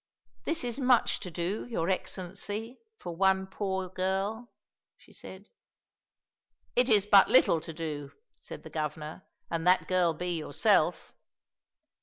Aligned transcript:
"This 0.45 0.63
is 0.63 0.79
much 0.79 1.19
to 1.19 1.29
do, 1.29 1.67
your 1.69 1.87
Excellency, 1.87 2.79
for 2.97 3.15
one 3.15 3.45
poor 3.45 3.87
girl," 3.87 4.51
she 4.97 5.13
said. 5.13 5.45
"It 6.75 6.89
is 6.89 7.05
but 7.05 7.29
little 7.29 7.59
to 7.61 7.71
do," 7.71 8.11
said 8.39 8.63
the 8.63 8.71
Governor, 8.71 9.27
"and 9.51 9.67
that 9.67 9.87
girl 9.87 10.15
be 10.15 10.35
yourself." 10.39 11.13